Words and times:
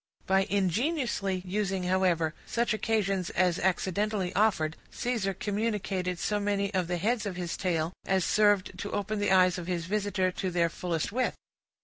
By 0.25 0.45
ingeniously 0.45 1.43
using, 1.45 1.83
however, 1.83 2.33
such 2.47 2.73
occasions 2.73 3.29
as 3.29 3.59
accidentally 3.59 4.33
offered, 4.33 4.75
Caesar 4.89 5.31
communicated 5.35 6.17
so 6.17 6.39
many 6.39 6.73
of 6.73 6.87
the 6.87 6.97
heads 6.97 7.27
of 7.27 7.35
his 7.35 7.55
tale, 7.55 7.93
as 8.07 8.25
served 8.25 8.79
to 8.79 8.91
open 8.93 9.19
the 9.19 9.31
eyes 9.31 9.59
of 9.59 9.67
his 9.67 9.85
visitor 9.85 10.31
to 10.31 10.49
their 10.49 10.69
fullest 10.69 11.11
width. 11.11 11.35